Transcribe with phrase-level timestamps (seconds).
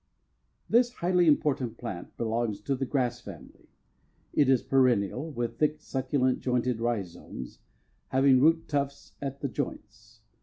[0.67, 3.67] This highly important plant belongs to the grass family.
[4.33, 7.59] It is perennial, with thick, succulent, jointed rhizomes,
[8.07, 10.21] having root tufts at the joints.